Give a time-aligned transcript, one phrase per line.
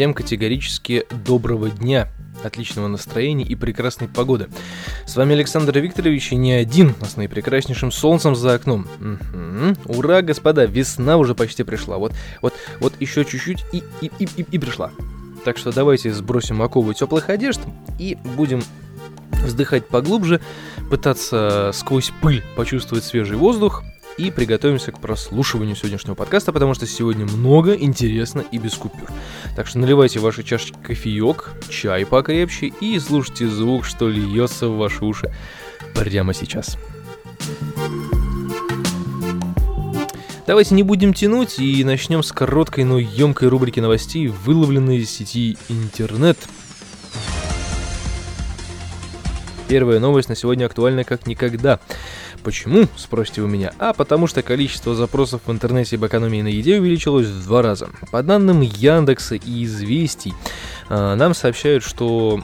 [0.00, 2.08] Всем категорически доброго дня,
[2.42, 4.48] отличного настроения и прекрасной погоды.
[5.04, 8.88] С вами Александр Викторович и не один, а с наипрекраснейшим солнцем за окном.
[8.98, 9.98] Угу.
[9.98, 11.98] Ура, господа, весна уже почти пришла.
[11.98, 14.90] Вот, вот, вот еще чуть-чуть и, и, и, и, и пришла.
[15.44, 17.60] Так что давайте сбросим оковы теплых одежд
[17.98, 18.62] и будем
[19.32, 20.40] вздыхать поглубже,
[20.88, 23.84] пытаться сквозь пыль почувствовать свежий воздух
[24.20, 29.08] и приготовимся к прослушиванию сегодняшнего подкаста, потому что сегодня много, интересно и без купюр.
[29.56, 35.04] Так что наливайте ваши чашечки кофеек, чай покрепче и слушайте звук, что льется в ваши
[35.04, 35.32] уши
[35.94, 36.76] прямо сейчас.
[40.46, 45.56] Давайте не будем тянуть и начнем с короткой, но емкой рубрики новостей, выловленной из сети
[45.68, 46.36] интернет.
[49.68, 51.78] Первая новость на сегодня актуальна как никогда.
[52.42, 53.72] Почему, спросите у меня?
[53.78, 57.90] А потому что количество запросов в интернете об экономии на еде увеличилось в два раза.
[58.10, 60.32] По данным Яндекса и Известий,
[60.88, 62.42] а, нам сообщают, что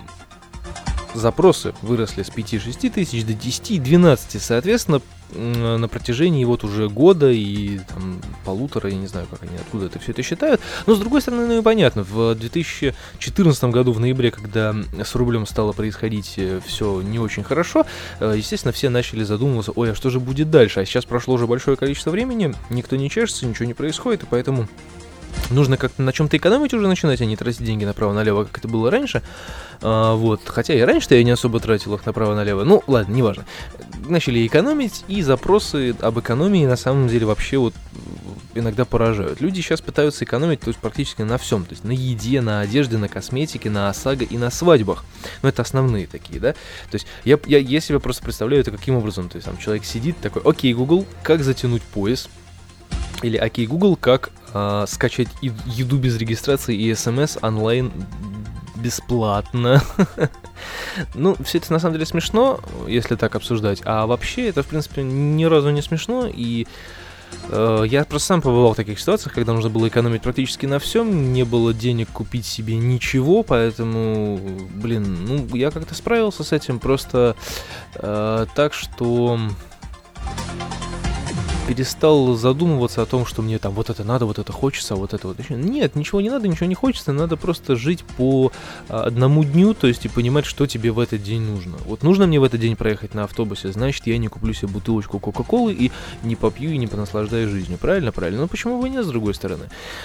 [1.16, 4.38] запросы выросли с 5-6 тысяч до 10-12.
[4.38, 5.00] Соответственно,
[5.34, 9.98] на протяжении вот уже года и там, полутора, я не знаю, как они откуда это
[9.98, 10.60] все это считают.
[10.86, 15.46] Но с другой стороны, ну и понятно, в 2014 году, в ноябре, когда с рублем
[15.46, 17.86] стало происходить э, все не очень хорошо,
[18.20, 20.80] э, естественно, все начали задумываться, ой, а что же будет дальше?
[20.80, 24.68] А сейчас прошло уже большое количество времени, никто не чешется, ничего не происходит, и поэтому
[25.50, 28.90] нужно как-то на чем-то экономить уже начинать, а не тратить деньги направо-налево, как это было
[28.90, 29.22] раньше.
[29.82, 30.42] А, вот.
[30.46, 32.64] Хотя и раньше-то я не особо тратил их направо-налево.
[32.64, 33.44] Ну, ладно, неважно.
[34.06, 37.74] Начали экономить, и запросы об экономии на самом деле вообще вот
[38.54, 39.40] иногда поражают.
[39.40, 41.64] Люди сейчас пытаются экономить то есть практически на всем.
[41.64, 45.04] То есть на еде, на одежде, на косметике, на ОСАГО и на свадьбах.
[45.42, 46.52] Ну, это основные такие, да?
[46.52, 49.28] То есть я, я, я себе просто представляю это каким образом.
[49.28, 52.28] То есть там человек сидит такой, окей, Google, как затянуть пояс?
[53.22, 57.92] Или окей, Google, как э, скачать еду без регистрации и смс онлайн
[58.76, 59.82] бесплатно.
[61.14, 63.82] ну, все это на самом деле смешно, если так обсуждать.
[63.84, 66.28] А вообще это, в принципе, ни разу не смешно.
[66.32, 66.66] И
[67.50, 71.32] э, я просто сам побывал в таких ситуациях, когда нужно было экономить практически на всем.
[71.32, 74.38] Не было денег купить себе ничего, поэтому,
[74.74, 76.78] блин, ну, я как-то справился с этим.
[76.78, 77.34] Просто
[77.94, 79.38] э, так, что
[81.66, 85.28] перестал задумываться о том, что мне там вот это надо, вот это хочется, вот это
[85.28, 85.38] вот.
[85.50, 88.52] Нет, ничего не надо, ничего не хочется, надо просто жить по
[88.88, 91.76] а, одному дню, то есть и понимать, что тебе в этот день нужно.
[91.84, 95.18] Вот нужно мне в этот день проехать на автобусе, значит, я не куплю себе бутылочку
[95.18, 95.90] Кока-Колы и
[96.22, 97.78] не попью и не понаслаждаюсь жизнью.
[97.78, 98.42] Правильно, правильно.
[98.42, 99.64] Но почему бы нет, с другой стороны?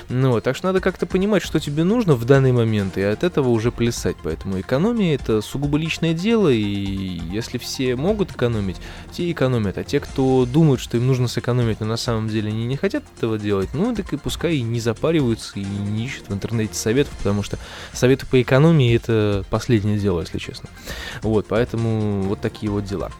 [0.09, 3.23] Ну, вот, так что надо как-то понимать, что тебе нужно в данный момент, и от
[3.23, 4.15] этого уже плясать.
[4.23, 8.77] Поэтому экономия это сугубо личное дело, и если все могут экономить,
[9.11, 12.49] те экономят, а те, кто думают, что им нужно сэкономить экономить, но на самом деле
[12.49, 16.29] они не хотят этого делать, ну так и пускай и не запариваются и не ищут
[16.29, 17.57] в интернете советов, потому что
[17.93, 20.69] советы по экономии это последнее дело, если честно.
[21.21, 23.11] Вот, поэтому вот такие вот дела.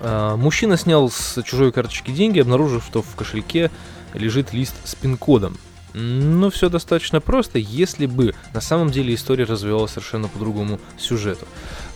[0.00, 3.70] А, мужчина снял с чужой карточки деньги, обнаружив, что в кошельке
[4.14, 5.56] лежит лист с пин-кодом.
[5.94, 11.46] Ну, все достаточно просто, если бы на самом деле история развивалась совершенно по другому сюжету.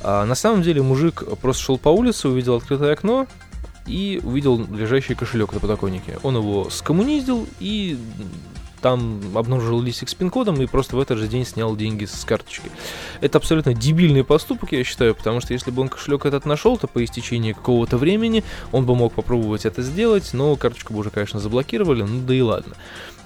[0.02, 3.26] А на самом деле мужик просто шел по улице, увидел открытое окно,
[3.86, 6.18] и увидел лежащий кошелек на подоконнике.
[6.22, 7.98] Он его скоммуниздил и
[8.80, 12.70] там обнаружил листик с пин-кодом и просто в этот же день снял деньги с карточки.
[13.20, 16.86] Это абсолютно дебильный поступок, я считаю, потому что если бы он кошелек этот нашел, то
[16.86, 21.41] по истечении какого-то времени он бы мог попробовать это сделать, но карточку бы уже, конечно,
[21.41, 22.74] заблокировали, ну да и ладно.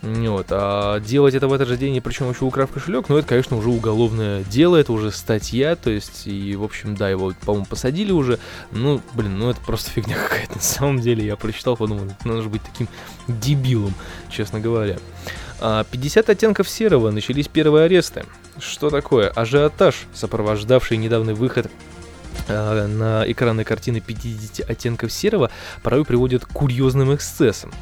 [0.04, 0.46] Вот.
[0.50, 3.56] А делать это в этот же день, и причем еще украв кошелек, ну это, конечно,
[3.56, 8.12] уже уголовное дело, это уже статья, то есть, и, в общем, да, его, по-моему, посадили
[8.12, 8.38] уже.
[8.70, 10.56] Ну, блин, ну это просто фигня какая-то.
[10.56, 12.86] На самом деле, я прочитал, подумал, надо же быть таким
[13.28, 13.94] дебилом,
[14.30, 14.98] честно говоря.
[15.60, 18.24] 50 а, оттенков серого начались первые аресты.
[18.58, 19.30] Что такое?
[19.30, 21.70] Ажиотаж, сопровождавший недавний выход
[22.48, 25.50] на экраны картины 50 оттенков серого
[25.82, 27.72] порой приводит к курьезным эксцессам.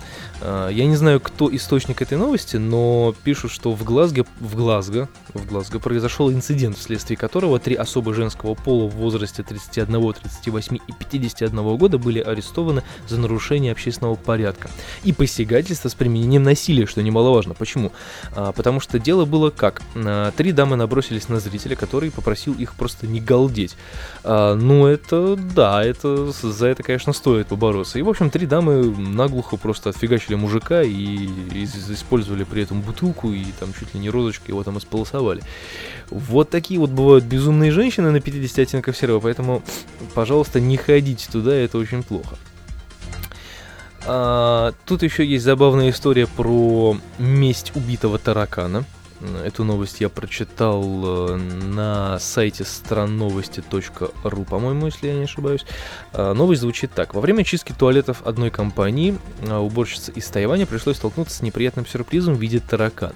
[0.44, 5.08] А, я не знаю, кто источник этой новости, но пишут, что в Глазго, в Глазго,
[5.34, 10.92] в Глазго произошел инцидент, вследствие которого три особы женского пола в возрасте 31, 38 и
[10.92, 14.68] 51 года были арестованы за нарушение общественного порядка
[15.04, 17.54] и посягательство с применением насилия, что немаловажно.
[17.54, 17.92] Почему?
[18.34, 19.82] А, потому что дело было как?
[20.36, 23.76] Три дамы набросились на зрителя, который попросил их просто не галдеть.
[24.52, 27.98] А, ну, это, да, это, за это, конечно, стоит побороться.
[27.98, 33.32] И, в общем, три дамы наглухо просто отфигачили мужика и, и использовали при этом бутылку
[33.32, 35.42] и там чуть ли не розочкой его там исполосовали.
[36.10, 39.62] Вот такие вот бывают безумные женщины на 50 оттенков серого, поэтому,
[40.14, 42.36] пожалуйста, не ходите туда, это очень плохо.
[44.04, 48.84] А, тут еще есть забавная история про месть убитого таракана.
[49.44, 55.64] Эту новость я прочитал э, на сайте странновости.ру, по-моему, если я не ошибаюсь.
[56.12, 57.14] А, новость звучит так.
[57.14, 59.16] Во время чистки туалетов одной компании
[59.48, 63.14] а, уборщице из Тайваня пришлось столкнуться с неприятным сюрпризом в виде таракана.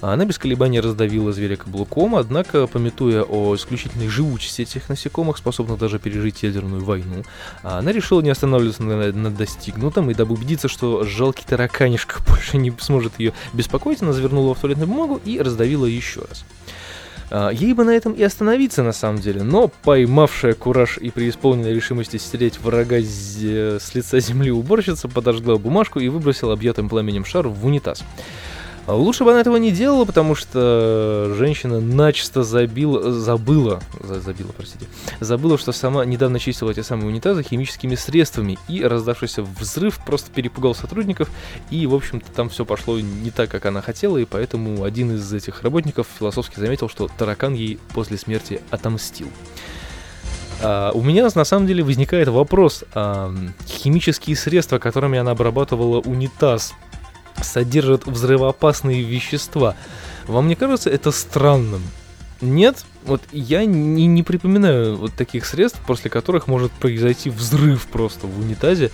[0.00, 5.98] Она без колебаний раздавила зверя каблуком, однако, пометуя о исключительной живучести этих насекомых, способных даже
[5.98, 7.24] пережить ядерную войну,
[7.62, 12.72] она решила не останавливаться на, на достигнутом, и дабы убедиться, что жалкий тараканишка больше не
[12.80, 16.44] сможет ее беспокоить, она завернула в туалетную бумагу и раздавила еще раз.
[17.34, 21.72] А, ей бы на этом и остановиться на самом деле, но поймавшая кураж и преисполненная
[21.72, 27.64] решимости стереть врага с лица земли уборщица подожгла бумажку и выбросила объятым пламенем шар в
[27.64, 28.04] унитаз.
[28.86, 34.86] А лучше бы она этого не делала, потому что женщина начисто забила, забыла, забила, простите,
[35.20, 40.74] забыла, что сама недавно чистила эти самые унитазы химическими средствами, и раздавшийся взрыв просто перепугал
[40.74, 41.30] сотрудников,
[41.70, 45.32] и, в общем-то, там все пошло не так, как она хотела, и поэтому один из
[45.32, 49.28] этих работников философски заметил, что таракан ей после смерти отомстил.
[50.60, 52.84] Uh, у меня на самом деле возникает вопрос.
[52.94, 56.72] Uh, химические средства, которыми она обрабатывала унитаз,
[57.42, 59.76] содержат взрывоопасные вещества.
[60.26, 61.82] Вам не кажется это странным?
[62.40, 62.84] Нет?
[63.04, 68.38] Вот я не, не припоминаю вот таких средств, после которых может произойти взрыв просто в
[68.38, 68.90] унитазе.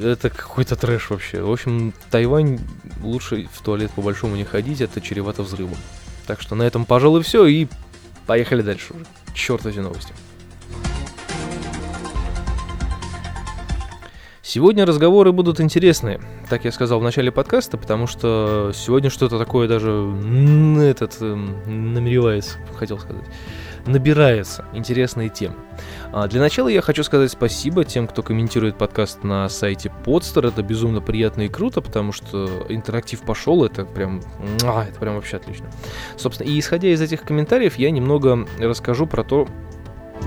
[0.00, 1.42] Это какой-то трэш вообще.
[1.42, 2.60] В общем, Тайвань
[3.02, 5.76] лучше в туалет по-большому не ходить, это чревато взрывом.
[6.26, 7.66] Так что на этом, пожалуй, все, и
[8.26, 9.04] поехали дальше уже.
[9.34, 10.12] Черт эти новости.
[14.54, 16.20] Сегодня разговоры будут интересные,
[16.50, 19.90] так я сказал в начале подкаста, потому что сегодня что-то такое даже
[20.82, 23.24] этот эм, намеревается, хотел сказать,
[23.86, 25.54] набирается интересные темы.
[26.12, 30.48] А для начала я хочу сказать спасибо тем, кто комментирует подкаст на сайте Podster.
[30.48, 34.20] Это безумно приятно и круто, потому что интерактив пошел, это прям,
[34.64, 35.70] а, это прям вообще отлично.
[36.18, 39.48] Собственно, и исходя из этих комментариев, я немного расскажу про то,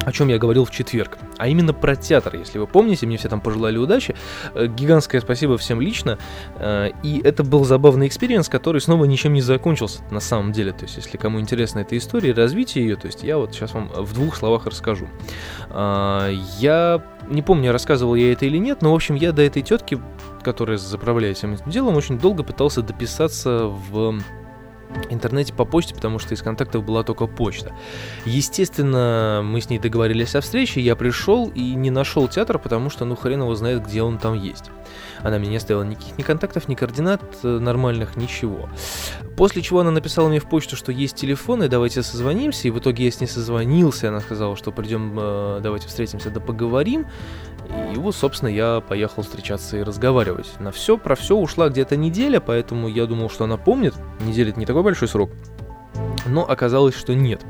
[0.03, 2.35] о чем я говорил в четверг, а именно про театр.
[2.35, 4.15] Если вы помните, мне все там пожелали удачи.
[4.53, 6.17] Э, гигантское спасибо всем лично.
[6.57, 10.71] Э, и это был забавный experience, который снова ничем не закончился на самом деле.
[10.71, 13.89] То есть, если кому интересна эта история, развитие ее, то есть я вот сейчас вам
[13.89, 15.07] в двух словах расскажу.
[15.69, 19.61] Э, я не помню, рассказывал я это или нет, но, в общем, я до этой
[19.61, 19.99] тетки,
[20.43, 24.19] которая заправляет всем этим делом, очень долго пытался дописаться в
[25.09, 27.73] интернете по почте, потому что из контактов была только почта.
[28.25, 33.05] Естественно, мы с ней договорились о встрече, я пришел и не нашел театр, потому что
[33.05, 34.71] ну хрен его знает, где он там есть.
[35.21, 38.69] Она мне не оставила никаких ни контактов, ни координат э, нормальных, ничего.
[39.37, 42.79] После чего она написала мне в почту, что есть телефон, и давайте созвонимся, и в
[42.79, 47.07] итоге я с ней созвонился, она сказала, что придем, э, давайте встретимся, да поговорим.
[47.93, 50.59] И вот, собственно, я поехал встречаться и разговаривать.
[50.59, 53.93] На все, про все ушла где-то неделя, поэтому я думал, что она помнит.
[54.19, 55.31] Неделя это не такой большой срок.
[56.25, 57.41] Но оказалось, что нет.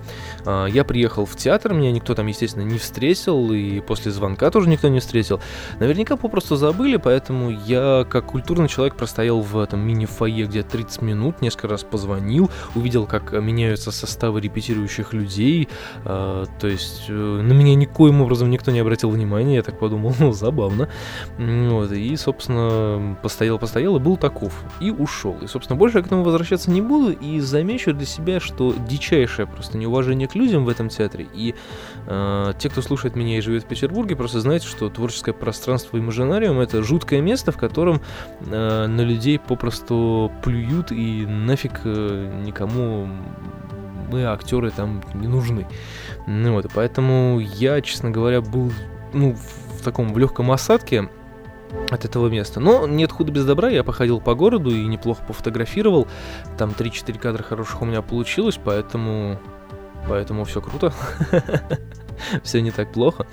[0.45, 4.69] А, я приехал в театр, меня никто там, естественно, не встретил, и после звонка тоже
[4.69, 5.39] никто не встретил.
[5.79, 11.41] Наверняка попросту забыли, поэтому я, как культурный человек, простоял в этом мини-фойе где 30 минут,
[11.41, 15.69] несколько раз позвонил, увидел, как меняются составы репетирующих людей,
[16.03, 20.13] а, то есть э, на меня никоим образом никто не обратил внимания, я так подумал,
[20.19, 20.89] ну, забавно.
[21.37, 25.37] Вот, и, собственно, постоял-постоял и был таков, и ушел.
[25.41, 29.47] И, собственно, больше я к этому возвращаться не буду, и замечу для себя, что дичайшее
[29.47, 31.27] просто неуважение к людям в этом театре.
[31.33, 31.55] И
[32.07, 36.59] э, те, кто слушает меня и живет в Петербурге, просто знаете, что творческое пространство Имажинариум
[36.59, 38.01] это жуткое место, в котором
[38.41, 43.07] э, на людей попросту плюют и нафиг э, никому
[44.11, 45.67] мы, актеры, там не нужны.
[46.27, 48.71] Ну вот, поэтому я, честно говоря, был
[49.13, 51.09] ну, в таком в легком осадке
[51.89, 52.59] от этого места.
[52.59, 56.07] Но нет худа без добра, я походил по городу и неплохо пофотографировал.
[56.57, 59.39] Там 3-4 кадра хороших у меня получилось, поэтому...
[60.07, 60.93] Поэтому все круто.
[62.43, 63.25] все не так плохо.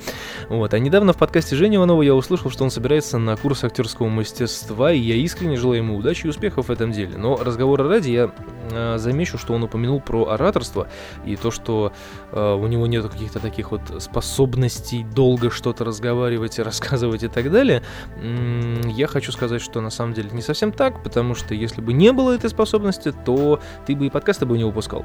[0.49, 0.75] Вот.
[0.75, 4.93] А недавно в подкасте Жени Иванова я услышал, что он собирается на курс актерского мастерства,
[4.93, 7.17] и я искренне желаю ему удачи и успехов в этом деле.
[7.17, 8.31] Но разговора ради я
[8.71, 10.89] э, замечу, что он упомянул про ораторство
[11.25, 11.93] и то, что
[12.33, 17.83] э, у него нет каких-то таких вот способностей долго что-то разговаривать, рассказывать и так далее.
[18.17, 21.93] М-м, я хочу сказать, что на самом деле не совсем так, потому что если бы
[21.93, 25.05] не было этой способности, то ты бы и подкасты бы не выпускал.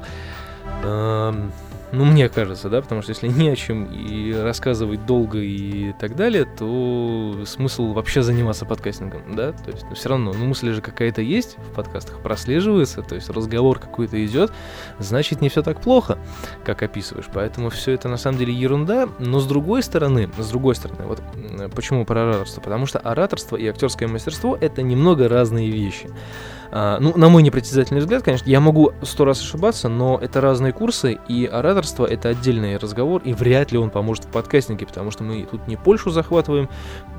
[0.84, 1.52] Эм,
[1.90, 6.16] Ну, мне кажется, да, потому что если не о чем и рассказывать долго и так
[6.16, 10.82] далее, то смысл вообще заниматься подкастингом, да, то есть, ну, все равно, ну, мысль же
[10.82, 14.52] какая-то есть в подкастах, прослеживается, то есть разговор какой-то идет,
[14.98, 16.18] значит, не все так плохо,
[16.62, 20.74] как описываешь, поэтому все это на самом деле ерунда, но с другой стороны, с другой
[20.74, 21.22] стороны, вот
[21.74, 26.10] почему про ораторство, потому что ораторство и актерское мастерство— это немного разные вещи.
[26.70, 30.72] А, ну, на мой непритязательный взгляд, конечно, я могу сто раз ошибаться, но это разные
[30.72, 31.46] курсы, и
[31.78, 35.66] ораторство— это отдельный разговор, и вряд ли он поможет в подкастинге, потому что мы тут
[35.68, 36.68] не Польшу захватываем,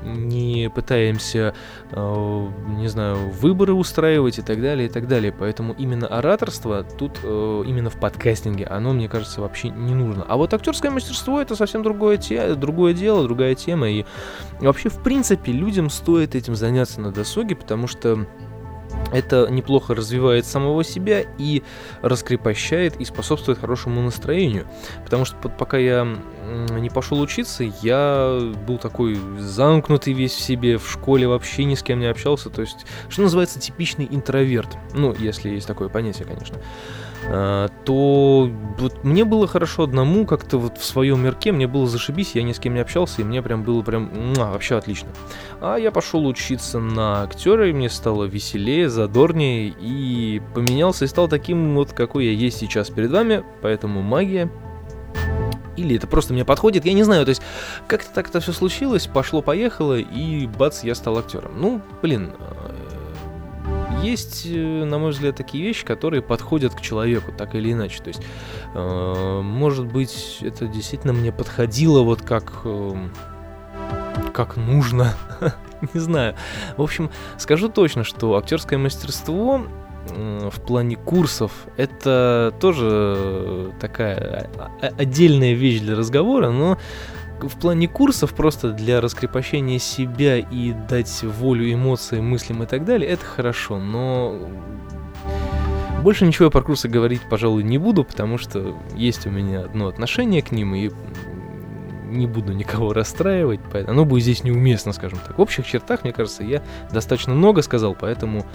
[0.04, 1.54] не пытаемся,
[1.90, 5.32] э, не знаю, выборы устраивать и так далее, и так далее.
[5.36, 10.24] Поэтому именно ораторство тут, э, именно в подкастинге, оно, мне кажется, вообще не нужно.
[10.28, 14.04] А вот актерское мастерство— это совсем другое, те, другое дело, другая тема, и
[14.60, 18.26] вообще, в принципе, людям стоит этим заняться на досуге, потому что
[19.12, 21.62] это неплохо развивает самого себя и
[22.02, 24.66] раскрепощает и способствует хорошему настроению.
[25.04, 26.06] Потому что пока я
[26.70, 31.82] не пошел учиться, я был такой замкнутый весь в себе, в школе вообще ни с
[31.82, 32.50] кем не общался.
[32.50, 34.76] То есть, что называется, типичный интроверт.
[34.94, 36.58] Ну, если есть такое понятие, конечно.
[37.28, 42.34] А, то вот мне было хорошо одному, как-то вот в своем мирке, мне было зашибись,
[42.34, 45.08] я ни с кем не общался, и мне прям было прям а, вообще отлично.
[45.60, 51.28] А я пошел учиться на актера, и мне стало веселее, задорнее, и поменялся, и стал
[51.28, 54.50] таким вот, какой я есть сейчас перед вами, поэтому магия
[55.76, 57.42] или это просто мне подходит, я не знаю, то есть
[57.86, 61.52] как-то так это все случилось, пошло-поехало, и бац, я стал актером.
[61.56, 62.32] Ну, блин,
[64.02, 68.02] есть, э, на мой взгляд, такие вещи, которые подходят к человеку, так или иначе.
[68.02, 68.22] То есть,
[68.74, 73.08] э, может быть, это действительно мне подходило вот как, э,
[74.32, 75.14] как нужно.
[75.94, 76.34] Не знаю.
[76.76, 79.62] В общем, скажу точно, что актерское мастерство
[80.06, 86.78] в плане курсов это тоже такая отдельная вещь для разговора, но
[87.42, 93.10] в плане курсов просто для раскрепощения себя и дать волю эмоциям, мыслям и так далее,
[93.10, 94.48] это хорошо, но
[96.02, 99.86] больше ничего я про курсы говорить, пожалуй, не буду, потому что есть у меня одно
[99.86, 100.90] отношение к ним, и
[102.04, 105.38] не буду никого расстраивать, поэтому оно будет здесь неуместно, скажем так.
[105.38, 108.46] В общих чертах, мне кажется, я достаточно много сказал, поэтому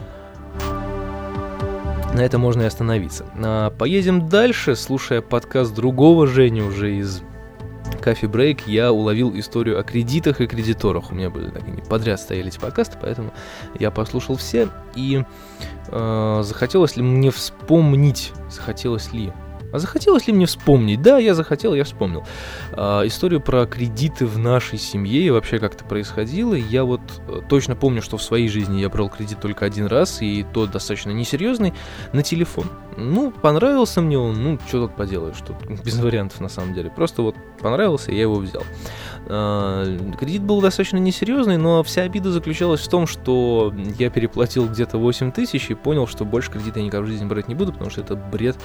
[2.13, 3.25] на это можно и остановиться.
[3.35, 7.21] А, поедем дальше, слушая подкаст другого Жени уже из
[8.05, 11.12] Coffee Break я уловил историю о кредитах и кредиторах.
[11.12, 13.33] У меня были так, подряд стояли эти подкасты, поэтому
[13.79, 14.69] я послушал все.
[14.95, 15.24] И
[15.88, 19.33] э, захотелось ли мне вспомнить, захотелось ли
[19.75, 21.01] а захотелось ли мне вспомнить?
[21.01, 22.24] Да, я захотел, я вспомнил.
[22.72, 26.53] А, историю про кредиты в нашей семье и вообще как это происходило.
[26.53, 30.22] Я вот э, точно помню, что в своей жизни я брал кредит только один раз,
[30.22, 31.74] и то достаточно несерьезный,
[32.13, 32.67] на телефон.
[32.96, 36.89] Ну, понравился мне он, ну, что тут поделаешь, тут без вариантов на самом деле.
[36.89, 38.63] Просто вот понравился, я его взял.
[39.27, 39.86] А,
[40.17, 45.34] кредит был достаточно несерьезный, но вся обида заключалась в том, что я переплатил где-то 8
[45.34, 48.00] тысяч и понял, что больше кредита я никогда в жизни брать не буду, потому что
[48.00, 48.55] это бред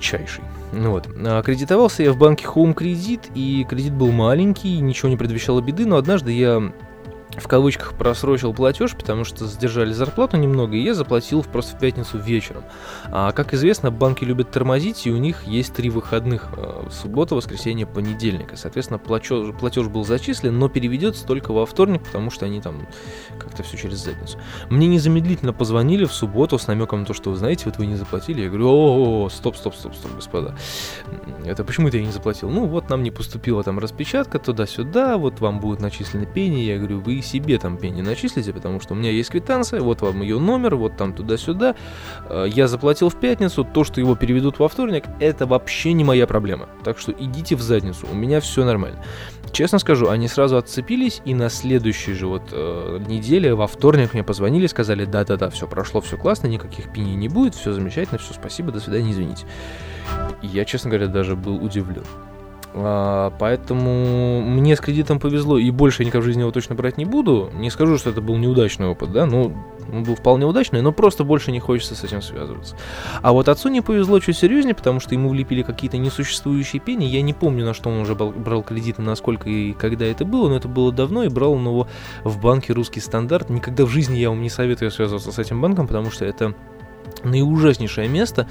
[0.00, 0.42] дичайший.
[0.72, 1.06] Ну вот.
[1.44, 5.96] Кредитовался я в банке Home Credit, и кредит был маленький, ничего не предвещало беды, но
[5.96, 6.72] однажды я
[7.36, 12.18] в кавычках просрочил платеж, потому что сдержали зарплату немного, и я заплатил просто в пятницу
[12.18, 12.64] вечером.
[13.06, 17.86] А как известно, банки любят тормозить, и у них есть три выходных э, суббота, воскресенье,
[17.86, 18.52] понедельник.
[18.52, 22.88] И, соответственно, платеж, платеж был зачислен, но переведется только во вторник, потому что они там
[23.38, 24.38] как-то все через задницу.
[24.68, 27.94] Мне незамедлительно позвонили в субботу с намеком на то, что вы знаете, вот вы не
[27.94, 28.42] заплатили.
[28.42, 30.56] Я говорю, о, стоп, стоп, стоп, стоп, господа.
[31.44, 32.50] Это почему это я не заплатил?
[32.50, 36.60] Ну, вот нам не поступила там распечатка туда-сюда, вот вам будет начислены пени.
[36.60, 40.22] Я говорю, вы себе там пени начислите, потому что у меня есть квитанция, вот вам
[40.22, 41.74] ее номер, вот там туда-сюда.
[42.28, 46.26] Э, я заплатил в пятницу, то, что его переведут во вторник, это вообще не моя
[46.26, 46.68] проблема.
[46.84, 49.02] Так что идите в задницу, у меня все нормально.
[49.52, 54.22] Честно скажу, они сразу отцепились, и на следующей же вот э, неделе, во вторник мне
[54.22, 58.70] позвонили, сказали, да-да-да, все прошло, все классно, никаких пеней не будет, все замечательно, все спасибо,
[58.70, 59.46] до свидания, извините.
[60.42, 62.04] И я, честно говоря, даже был удивлен.
[62.72, 66.98] А, поэтому мне с кредитом повезло, и больше я никогда в жизни его точно брать
[66.98, 67.50] не буду.
[67.54, 69.56] Не скажу, что это был неудачный опыт, да, ну,
[69.92, 72.76] он был вполне удачный, но просто больше не хочется с этим связываться.
[73.22, 77.06] А вот отцу не повезло чуть серьезнее, потому что ему влепили какие-то несуществующие пени.
[77.06, 80.56] Я не помню, на что он уже брал кредит, насколько и когда это было, но
[80.56, 81.88] это было давно, и брал он его
[82.22, 83.50] в банке «Русский стандарт».
[83.50, 86.54] Никогда в жизни я вам не советую связываться с этим банком, потому что это
[87.24, 88.48] наиужаснейшее место,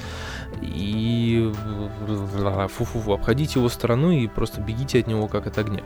[0.61, 1.51] и
[2.69, 5.83] фу-фу-фу, обходите его стороной и просто бегите от него как от огня.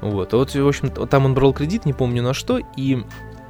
[0.00, 3.04] Вот, а вот, в общем, там он брал кредит, не помню на что, и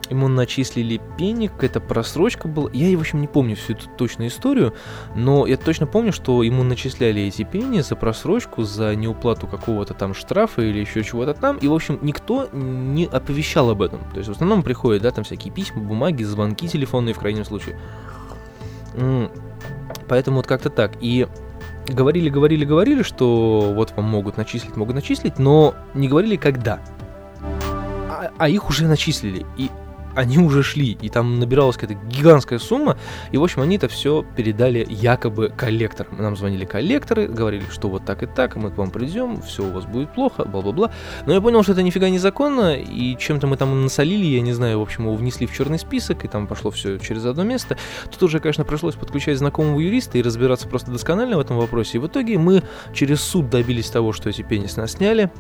[0.08, 2.70] ему начислили пенник, какая-то просрочка была.
[2.72, 4.72] Я, в общем, не помню всю эту точную историю,
[5.16, 10.14] но я точно помню, что ему начисляли эти пени за просрочку, за неуплату какого-то там
[10.14, 13.98] штрафа или еще чего-то там, и, в общем, никто не оповещал об этом.
[14.12, 17.76] То есть в основном приходят, да, там всякие письма, бумаги, звонки телефонные в крайнем случае.
[20.08, 20.92] Поэтому вот как-то так.
[21.00, 21.26] И
[21.88, 26.80] говорили, говорили, говорили, что вот вам могут начислить, могут начислить, но не говорили когда.
[28.08, 29.46] А, а их уже начислили.
[29.56, 29.70] И
[30.16, 32.98] они уже шли, и там набиралась какая-то гигантская сумма,
[33.30, 36.16] и, в общем, они это все передали якобы коллекторам.
[36.18, 39.70] Нам звонили коллекторы, говорили, что вот так и так, мы к вам придем, все у
[39.70, 40.90] вас будет плохо, бла-бла-бла.
[41.26, 44.78] Но я понял, что это нифига незаконно, и чем-то мы там насолили, я не знаю,
[44.78, 47.76] в общем, его внесли в черный список, и там пошло все через одно место.
[48.10, 51.98] Тут уже, конечно, пришлось подключать знакомого юриста и разбираться просто досконально в этом вопросе.
[51.98, 52.62] И в итоге мы
[52.94, 55.30] через суд добились того, что эти пени с нас сняли,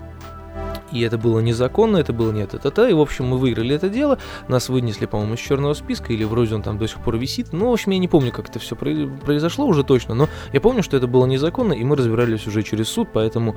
[0.92, 3.74] и это было незаконно, это было не это, это, это, и, в общем, мы выиграли
[3.74, 7.16] это дело, нас вынесли, по-моему, из черного списка, или вроде он там до сих пор
[7.16, 10.60] висит, ну, в общем, я не помню, как это все произошло уже точно, но я
[10.60, 13.56] помню, что это было незаконно, и мы разбирались уже через суд, поэтому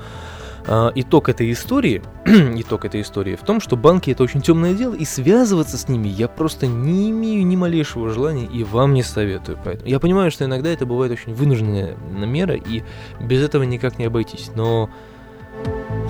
[0.66, 4.94] э, итог этой истории, итог этой истории в том, что банки это очень темное дело,
[4.94, 9.58] и связываться с ними я просто не имею ни малейшего желания, и вам не советую,
[9.64, 12.82] поэтому я понимаю, что иногда это бывает очень вынужденная мера, и
[13.20, 14.90] без этого никак не обойтись, но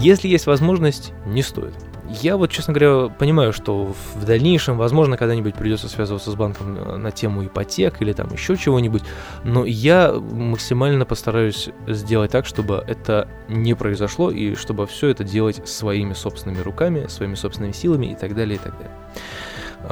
[0.00, 1.74] если есть возможность, не стоит.
[2.08, 6.96] Я вот, честно говоря, понимаю, что в дальнейшем, возможно, когда-нибудь придется связываться с банком э,
[6.96, 9.02] на тему ипотек или там еще чего-нибудь,
[9.44, 15.68] но я максимально постараюсь сделать так, чтобы это не произошло и чтобы все это делать
[15.68, 18.96] своими собственными руками, своими собственными силами и так далее, и так далее.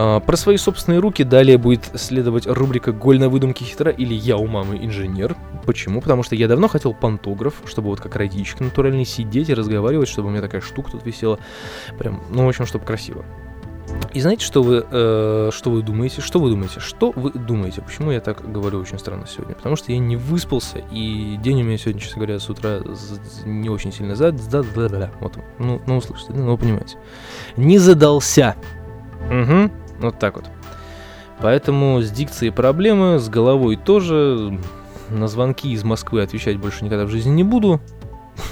[0.00, 4.36] А, про свои собственные руки далее будет следовать рубрика «Голь на выдумке хитра» или «Я
[4.36, 5.34] у мамы инженер».
[5.66, 6.00] Почему?
[6.00, 10.28] Потому что я давно хотел пантограф, чтобы вот как родичек натуральный сидеть и разговаривать, чтобы
[10.28, 11.40] у меня такая штука тут висела.
[11.98, 13.24] Прям, ну, в общем, чтобы красиво.
[14.14, 16.20] И знаете, что вы, э, что вы думаете?
[16.20, 16.78] Что вы думаете?
[16.78, 17.82] Что вы думаете?
[17.82, 19.56] Почему я так говорю очень странно сегодня?
[19.56, 22.82] Потому что я не выспался, и день у меня сегодня, честно говоря, с утра
[23.44, 26.98] не очень сильно зад, да, да, да, вот, ну, ну, услышите, ну, вы понимаете.
[27.56, 28.54] Не задался.
[29.30, 30.44] Угу, вот так вот.
[31.40, 34.58] Поэтому с дикцией проблемы, с головой тоже.
[35.08, 37.80] На звонки из Москвы отвечать больше никогда в жизни не буду.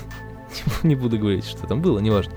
[0.82, 2.32] Не буду говорить, что там было, неважно.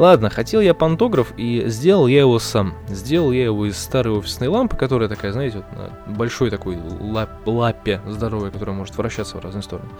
[0.00, 2.72] Ладно, хотел я пантограф, и сделал я его сам.
[2.88, 7.28] Сделал я его из старой офисной лампы, которая такая, знаете, вот на большой такой лап,
[7.44, 9.90] лапе здоровой, которая может вращаться в разные стороны.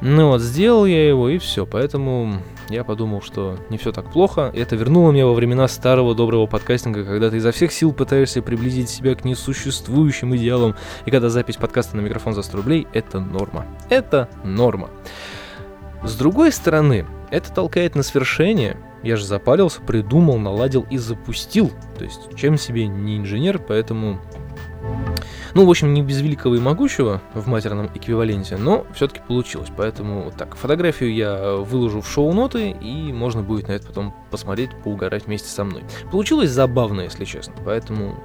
[0.00, 1.66] Ну вот, сделал я его, и все.
[1.66, 4.52] Поэтому я подумал, что не все так плохо.
[4.54, 8.90] Это вернуло меня во времена старого доброго подкастинга, когда ты изо всех сил пытаешься приблизить
[8.90, 13.66] себя к несуществующим идеалам, и когда запись подкаста на микрофон за 100 рублей— это норма.
[13.88, 14.88] Это норма.
[16.04, 18.76] С другой стороны, это толкает на свершение.
[19.02, 21.70] Я же запарился, придумал, наладил и запустил.
[21.96, 24.20] То есть, чем себе не инженер, поэтому...
[25.54, 29.68] Ну, в общем, не без великого и могучего в матерном эквиваленте, но все-таки получилось.
[29.76, 35.26] Поэтому так, фотографию я выложу в шоу-ноты, и можно будет на это потом посмотреть, поугарать
[35.26, 35.84] вместе со мной.
[36.10, 37.54] Получилось забавно, если честно.
[37.64, 38.22] Поэтому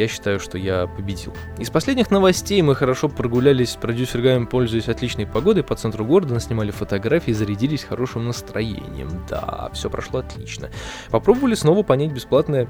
[0.00, 1.32] я считаю, что я победил.
[1.58, 6.70] Из последних новостей мы хорошо прогулялись с продюсергами, пользуясь отличной погодой по центру города, наснимали
[6.70, 9.24] фотографии, зарядились хорошим настроением.
[9.28, 10.70] Да, все прошло отлично.
[11.10, 12.68] Попробовали снова понять бесплатное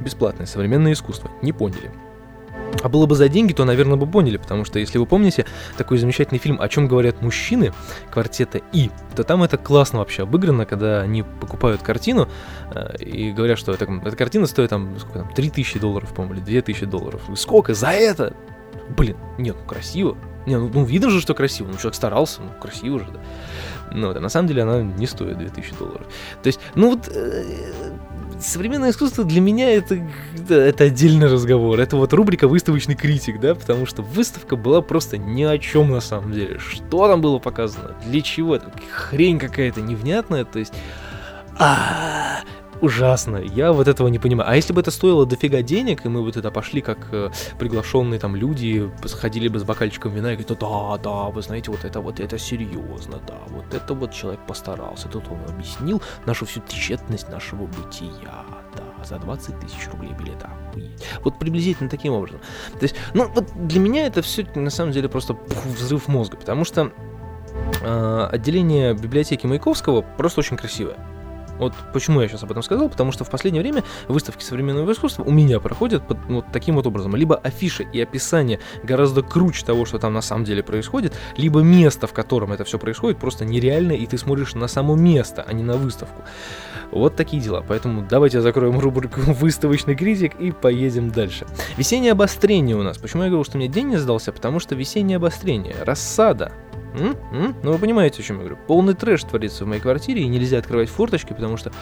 [0.00, 1.30] бесплатное современное искусство.
[1.42, 1.90] Не поняли.
[2.82, 5.98] А было бы за деньги, то, наверное, бы поняли, потому что, если вы помните, такой
[5.98, 7.72] замечательный фильм «О чем говорят мужчины»
[8.10, 12.28] квартета И, то там это классно вообще обыграно, когда они покупают картину
[12.72, 16.44] э, и говорят, что эта, эта картина стоит там, сколько там, 3000 долларов, по-моему, или
[16.44, 17.22] 2000 долларов.
[17.34, 18.34] Сколько за это?
[18.96, 20.16] Блин, нет, ну красиво.
[20.46, 23.20] Не, ну, ну видно же, что красиво, ну человек старался, ну красиво же, да.
[23.92, 26.06] Ну, да, на самом деле она не стоит 2000 долларов.
[26.42, 27.44] То есть, ну вот, э,
[28.40, 29.98] современное искусство для меня это,
[30.48, 31.78] это, отдельный разговор.
[31.80, 36.00] Это вот рубрика «Выставочный критик», да, потому что выставка была просто ни о чем на
[36.00, 36.58] самом деле.
[36.58, 37.94] Что там было показано?
[38.06, 38.56] Для чего?
[38.56, 40.72] Это хрень какая-то невнятная, то есть...
[41.60, 42.42] А,
[42.80, 43.36] ужасно.
[43.36, 44.50] Я вот этого не понимаю.
[44.50, 48.20] А если бы это стоило дофига денег, и мы вот это пошли как э, приглашенные
[48.20, 52.00] там люди, сходили бы с бокальчиком вина и говорят, да, да, вы знаете, вот это
[52.00, 55.08] вот это серьезно, да, вот это вот человек постарался.
[55.08, 58.44] Тут он объяснил нашу всю тщетность нашего бытия,
[58.76, 60.50] да, за 20 тысяч рублей билета.
[61.24, 62.40] Вот приблизительно таким образом.
[62.72, 66.64] То есть, ну, вот для меня это все на самом деле просто взрыв мозга, потому
[66.64, 66.92] что
[67.82, 70.96] э, отделение библиотеки Маяковского просто очень красивое
[71.58, 75.24] Вот почему я сейчас об этом сказал, потому что в последнее время выставки современного искусства
[75.24, 77.16] у меня проходят под, вот таким вот образом.
[77.16, 82.06] Либо афиша и описание гораздо круче того, что там на самом деле происходит, либо место,
[82.06, 85.62] в котором это все происходит, просто нереально, и ты смотришь на само место, а не
[85.62, 86.22] на выставку.
[86.90, 87.62] Вот такие дела.
[87.66, 91.46] Поэтому давайте закроем рубрику «Выставочный критик» и поедем дальше.
[91.76, 92.98] Весеннее обострение у нас.
[92.98, 94.32] Почему я говорю, что мне день не сдался?
[94.32, 95.76] Потому что весеннее обострение.
[95.84, 96.52] Рассада.
[96.94, 97.16] М?
[97.32, 97.56] М?
[97.62, 98.58] Ну вы понимаете, о чем я говорю.
[98.66, 101.72] Полный трэш творится в моей квартире, и нельзя открывать форточки, потому что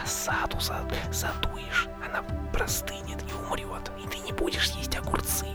[0.00, 5.46] рассаду задуешь, она простынет и умрет, и ты не будешь есть огурцы.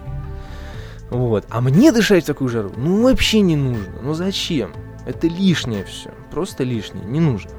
[1.09, 1.45] Вот.
[1.49, 3.99] А мне дышать в такую жару, ну вообще не нужно.
[4.01, 4.73] Ну зачем?
[5.05, 6.11] Это лишнее все.
[6.31, 7.05] Просто лишнее.
[7.05, 7.51] Не нужно.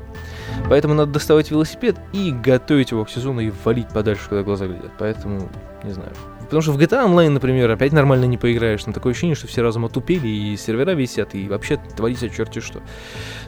[0.69, 4.93] Поэтому надо доставать велосипед и готовить его к сезону и валить подальше, когда глаза глядят.
[4.99, 5.49] Поэтому,
[5.83, 6.13] не знаю.
[6.51, 8.85] Потому что в GTA Online, например, опять нормально не поиграешь.
[8.85, 12.81] Но такое ощущение, что все разом отупели, и сервера висят, и вообще творится черти что.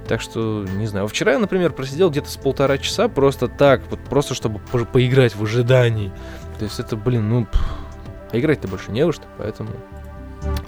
[0.06, 1.08] Так что, не знаю.
[1.08, 5.34] Вчера я, например, просидел где-то с полтора часа просто так, вот просто чтобы по поиграть
[5.34, 6.12] в ожидании.
[6.58, 7.48] То есть это, блин, ну,
[8.30, 9.70] а играть-то больше не во что, поэтому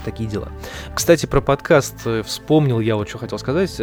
[0.05, 0.49] такие дела.
[0.95, 3.81] Кстати, про подкаст э, вспомнил я вот что хотел сказать.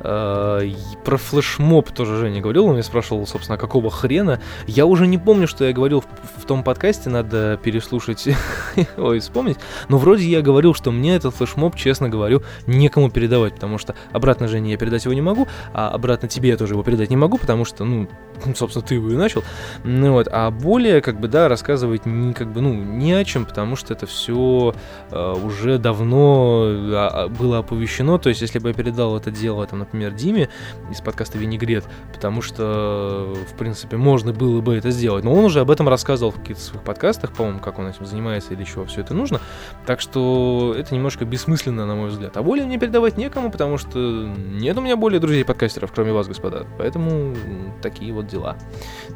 [0.00, 0.70] Э,
[1.04, 4.40] про флешмоб тоже Женя говорил, он меня спрашивал, собственно, какого хрена.
[4.66, 8.28] Я уже не помню, что я говорил в, в том подкасте, надо переслушать,
[8.96, 9.58] ой, вспомнить.
[9.88, 14.48] Но вроде я говорил, что мне этот флешмоб, честно говорю, некому передавать, потому что обратно
[14.48, 17.38] Жене я передать его не могу, а обратно тебе я тоже его передать не могу,
[17.38, 18.08] потому что, ну,
[18.56, 19.42] собственно, ты его и начал.
[19.84, 23.44] Ну вот, а более, как бы, да, рассказывать не, как бы, ну, не о чем,
[23.44, 24.74] потому что это все
[25.10, 28.18] э, уже давно а, было оповещено.
[28.18, 30.48] То есть, если бы я передал это дело, там, например, Диме
[30.90, 35.24] из подкаста Винегрет, потому что, в принципе, можно было бы это сделать.
[35.24, 38.54] Но он уже об этом рассказывал в каких-то своих подкастах, по-моему, как он этим занимается
[38.54, 39.40] или чего все это нужно.
[39.86, 42.36] Так что это немножко бессмысленно, на мой взгляд.
[42.36, 46.66] А более мне передавать некому, потому что нет у меня более друзей-подкастеров, кроме вас, господа.
[46.78, 47.34] Поэтому
[47.82, 48.56] такие вот дела.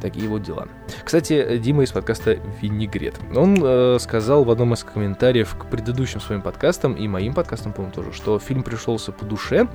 [0.01, 0.67] Такие вот дела.
[1.03, 3.15] Кстати, Дима из подкаста Винегрет.
[3.35, 7.93] Он э, сказал в одном из комментариев к предыдущим своим подкастам и моим подкастам, по-моему,
[7.93, 9.67] тоже, что фильм пришелся по душе.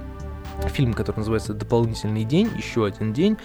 [0.68, 3.37] Фильм, который называется «Дополнительный день», еще один день.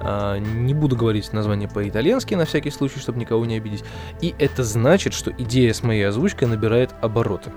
[0.00, 3.84] А, не буду говорить название по-итальянски на всякий случай, чтобы никого не обидеть.
[4.20, 7.50] И это значит, что идея с моей озвучкой набирает обороты.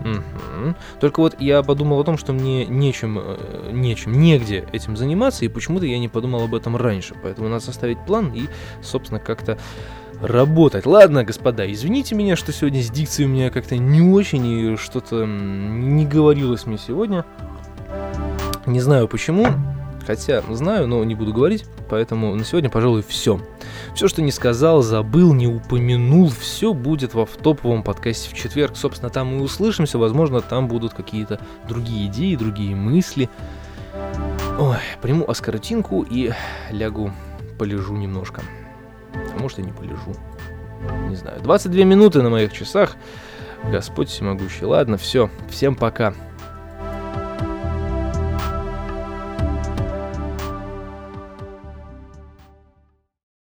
[0.00, 0.74] Угу.
[1.00, 5.48] Только вот я подумал о том, что мне нечем, э, нечем, негде этим заниматься, и
[5.48, 7.14] почему-то я не подумал об этом раньше.
[7.22, 8.48] Поэтому надо составить план и,
[8.82, 9.58] собственно, как-то
[10.20, 10.86] работать.
[10.86, 15.24] Ладно, господа, извините меня, что сегодня с дикцией у меня как-то не очень, и что-то
[15.26, 17.24] не говорилось мне сегодня.
[18.66, 19.46] Не знаю почему,
[20.06, 23.40] хотя знаю, но не буду говорить, поэтому на сегодня, пожалуй, все.
[23.94, 28.76] Все, что не сказал, забыл, не упомянул, все будет в топовом подкасте в четверг.
[28.76, 33.28] Собственно, там мы услышимся, возможно, там будут какие-то другие идеи, другие мысли.
[34.58, 36.32] Ой, приму аскоротинку и
[36.70, 37.12] лягу,
[37.58, 38.42] полежу немножко.
[39.14, 40.14] А может и не полежу.
[41.08, 41.40] Не знаю.
[41.42, 42.96] 22 минуты на моих часах.
[43.70, 44.64] Господь всемогущий.
[44.64, 45.30] Ладно, все.
[45.48, 46.14] Всем пока.